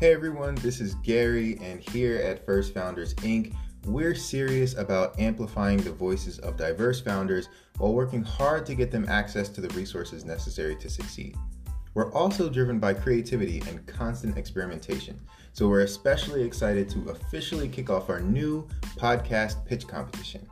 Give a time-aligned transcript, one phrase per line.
[0.00, 3.54] Hey everyone, this is Gary, and here at First Founders Inc.,
[3.84, 9.06] we're serious about amplifying the voices of diverse founders while working hard to get them
[9.10, 11.36] access to the resources necessary to succeed.
[11.92, 15.20] We're also driven by creativity and constant experimentation,
[15.52, 20.48] so we're especially excited to officially kick off our new podcast pitch competition.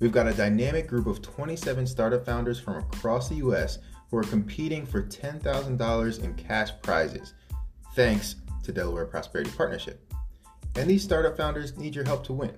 [0.00, 3.80] We've got a dynamic group of 27 startup founders from across the US
[4.10, 7.34] who are competing for $10,000 in cash prizes,
[7.94, 10.12] thanks to Delaware Prosperity Partnership.
[10.76, 12.56] And these startup founders need your help to win.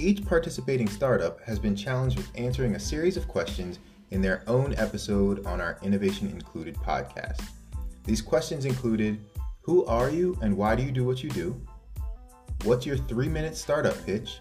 [0.00, 3.78] Each participating startup has been challenged with answering a series of questions
[4.10, 7.42] in their own episode on our Innovation Included podcast.
[8.04, 9.18] These questions included
[9.62, 11.60] Who are you and why do you do what you do?
[12.64, 14.40] What's your three minute startup pitch?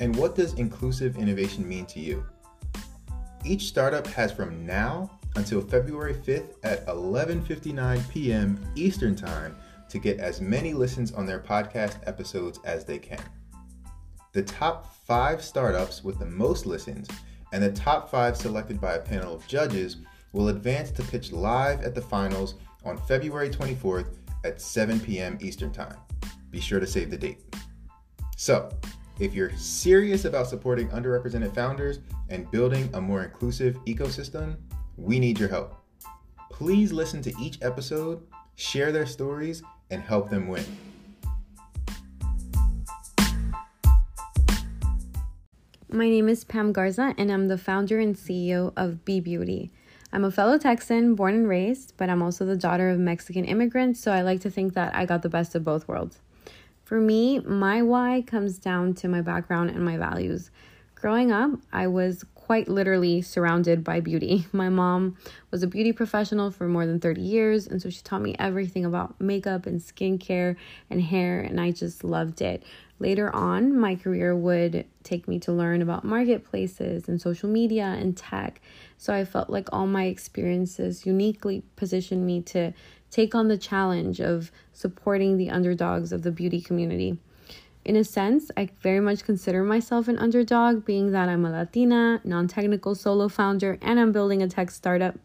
[0.00, 2.24] And what does inclusive innovation mean to you?
[3.44, 8.60] Each startup has from now until February 5th at 11:59 p.m.
[8.74, 9.56] Eastern Time
[9.88, 13.22] to get as many listens on their podcast episodes as they can.
[14.32, 17.08] The top 5 startups with the most listens
[17.52, 19.96] and the top 5 selected by a panel of judges
[20.32, 25.36] will advance to pitch live at the finals on February 24th at 7 p.m.
[25.40, 25.96] Eastern Time.
[26.50, 27.38] Be sure to save the date.
[28.36, 28.70] So,
[29.18, 31.98] if you're serious about supporting underrepresented founders
[32.30, 34.56] and building a more inclusive ecosystem,
[35.00, 35.74] we need your help.
[36.50, 38.22] Please listen to each episode,
[38.56, 40.64] share their stories, and help them win.
[45.88, 49.72] My name is Pam Garza, and I'm the founder and CEO of Be Beauty.
[50.12, 54.00] I'm a fellow Texan, born and raised, but I'm also the daughter of Mexican immigrants,
[54.00, 56.20] so I like to think that I got the best of both worlds.
[56.84, 60.50] For me, my why comes down to my background and my values.
[60.94, 64.44] Growing up, I was quite literally surrounded by beauty.
[64.52, 65.16] My mom
[65.52, 68.84] was a beauty professional for more than 30 years, and so she taught me everything
[68.84, 70.56] about makeup and skincare
[70.90, 72.64] and hair, and I just loved it.
[72.98, 78.16] Later on, my career would take me to learn about marketplaces and social media and
[78.16, 78.60] tech.
[78.98, 82.72] So I felt like all my experiences uniquely positioned me to
[83.12, 87.16] take on the challenge of supporting the underdogs of the beauty community.
[87.90, 92.20] In a sense, I very much consider myself an underdog, being that I'm a Latina,
[92.22, 95.18] non technical solo founder, and I'm building a tech startup.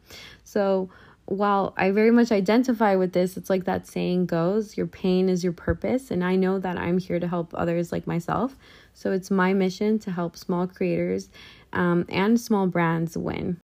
[0.44, 0.90] So,
[1.26, 5.44] while I very much identify with this, it's like that saying goes your pain is
[5.44, 6.10] your purpose.
[6.10, 8.58] And I know that I'm here to help others like myself.
[8.96, 11.30] So, it's my mission to help small creators
[11.72, 13.62] um, and small brands win.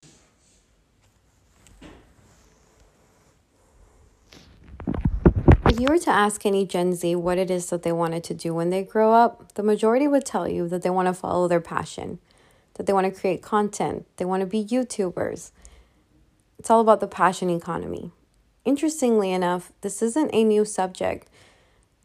[5.77, 8.33] If you were to ask any Gen Z what it is that they wanted to
[8.33, 11.47] do when they grow up, the majority would tell you that they want to follow
[11.47, 12.17] their passion,
[12.73, 15.51] that they want to create content, they want to be YouTubers.
[16.57, 18.09] It's all about the passion economy.
[18.65, 21.29] Interestingly enough, this isn't a new subject.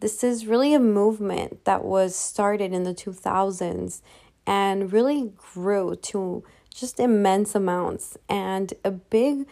[0.01, 4.03] This is really a movement that was started in the 2000s
[4.47, 6.45] and really grew to
[6.75, 8.19] just immense amounts.
[8.29, 9.47] And a big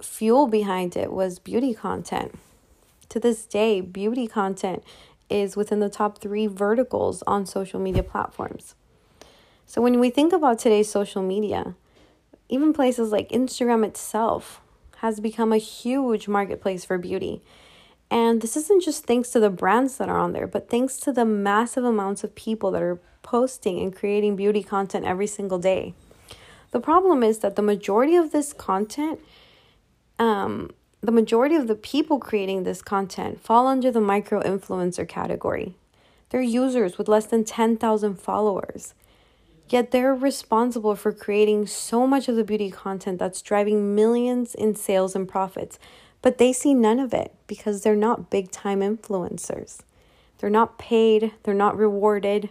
[0.00, 2.36] fuel behind it was beauty content.
[3.12, 4.82] To this day, beauty content
[5.28, 8.74] is within the top three verticals on social media platforms.
[9.66, 11.74] So when we think about today's social media,
[12.48, 14.62] even places like Instagram itself
[15.00, 17.42] has become a huge marketplace for beauty.
[18.10, 21.12] And this isn't just thanks to the brands that are on there, but thanks to
[21.12, 25.92] the massive amounts of people that are posting and creating beauty content every single day.
[26.70, 29.20] The problem is that the majority of this content
[30.18, 30.70] um,
[31.04, 35.74] the majority of the people creating this content fall under the micro influencer category.
[36.30, 38.94] They're users with less than 10,000 followers.
[39.68, 44.76] Yet they're responsible for creating so much of the beauty content that's driving millions in
[44.76, 45.78] sales and profits.
[46.20, 49.80] But they see none of it because they're not big time influencers.
[50.38, 52.50] They're not paid, they're not rewarded.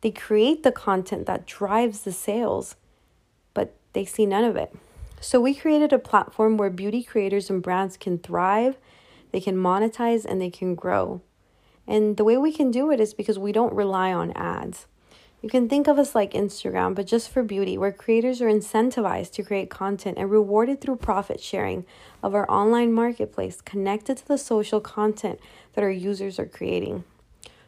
[0.00, 2.74] They create the content that drives the sales,
[3.54, 4.74] but they see none of it.
[5.20, 8.78] So we created a platform where beauty creators and brands can thrive,
[9.32, 11.20] they can monetize, and they can grow.
[11.86, 14.86] And the way we can do it is because we don't rely on ads.
[15.42, 19.32] You can think of us like Instagram, but just for beauty, where creators are incentivized
[19.32, 21.84] to create content and rewarded through profit sharing
[22.22, 25.38] of our online marketplace connected to the social content
[25.74, 27.04] that our users are creating.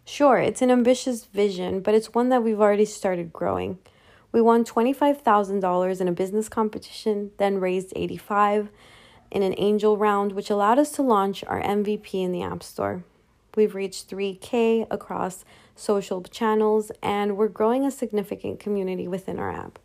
[0.04, 3.78] Sure, it's an ambitious vision, but it's one that we've already started growing.
[4.32, 8.70] We won $25,000 in a business competition, then raised 85
[9.30, 13.04] in an angel round, which allowed us to launch our MVP in the App Store.
[13.54, 15.44] We've reached 3K across
[15.76, 19.78] social channels, and we're growing a significant community within our app.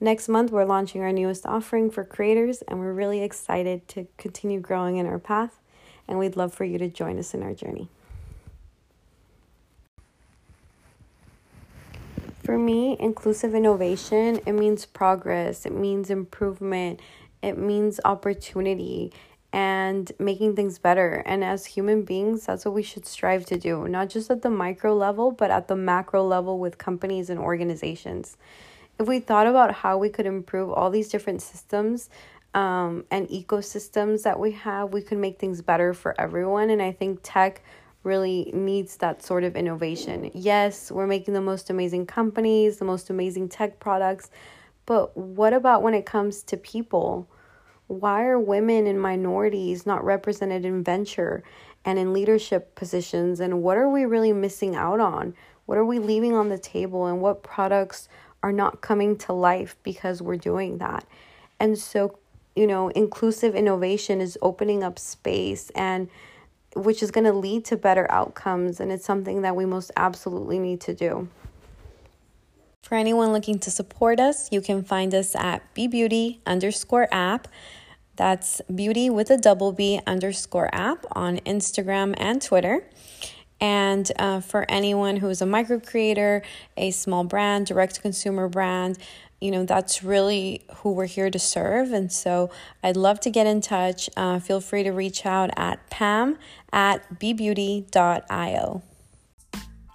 [0.00, 4.60] Next month, we're launching our newest offering for creators, and we're really excited to continue
[4.60, 5.58] growing in our path.
[6.10, 7.90] and we'd love for you to join us in our journey.
[12.48, 16.98] For me, inclusive innovation, it means progress, it means improvement,
[17.42, 19.12] it means opportunity
[19.52, 21.22] and making things better.
[21.26, 24.48] And as human beings, that's what we should strive to do, not just at the
[24.48, 28.38] micro level, but at the macro level with companies and organizations.
[28.98, 32.08] If we thought about how we could improve all these different systems
[32.54, 36.70] um, and ecosystems that we have, we could make things better for everyone.
[36.70, 37.62] And I think tech
[38.08, 40.30] really needs that sort of innovation.
[40.34, 44.30] Yes, we're making the most amazing companies, the most amazing tech products,
[44.86, 47.28] but what about when it comes to people?
[47.88, 51.44] Why are women and minorities not represented in venture
[51.84, 53.38] and in leadership positions?
[53.38, 55.34] And what are we really missing out on?
[55.66, 57.04] What are we leaving on the table?
[57.04, 58.08] And what products
[58.42, 61.04] are not coming to life because we're doing that?
[61.60, 62.18] And so,
[62.56, 66.08] you know, inclusive innovation is opening up space and
[66.84, 68.80] which is going to lead to better outcomes.
[68.80, 71.28] And it's something that we most absolutely need to do.
[72.82, 77.48] For anyone looking to support us, you can find us at bbeauty underscore app.
[78.16, 82.88] That's beauty with a double B underscore app on Instagram and Twitter.
[83.60, 86.42] And uh, for anyone who is a micro creator,
[86.76, 88.98] a small brand, direct consumer brand,
[89.40, 91.92] you know, that's really who we're here to serve.
[91.92, 92.50] And so
[92.82, 94.10] I'd love to get in touch.
[94.16, 96.38] Uh, feel free to reach out at pam
[96.72, 98.82] at bbeauty.io.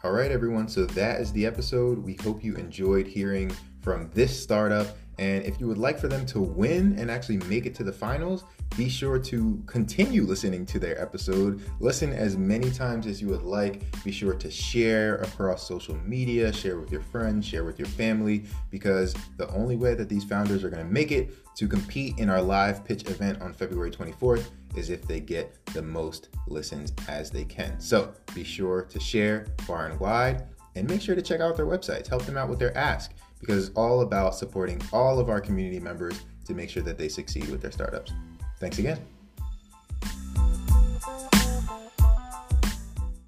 [0.03, 0.67] All right, everyone.
[0.67, 1.99] So that is the episode.
[1.99, 4.97] We hope you enjoyed hearing from this startup.
[5.19, 7.93] And if you would like for them to win and actually make it to the
[7.93, 8.45] finals,
[8.75, 11.61] be sure to continue listening to their episode.
[11.79, 13.83] Listen as many times as you would like.
[14.03, 18.45] Be sure to share across social media, share with your friends, share with your family,
[18.71, 22.29] because the only way that these founders are going to make it to compete in
[22.29, 27.29] our live pitch event on February 24th is if they get the most listens as
[27.29, 27.79] they can.
[27.79, 31.67] So be sure to share far and wide and make sure to check out their
[31.67, 32.07] websites.
[32.07, 33.11] Help them out with their ask
[33.43, 37.09] because it's all about supporting all of our community members to make sure that they
[37.09, 38.13] succeed with their startups.
[38.59, 38.99] Thanks again.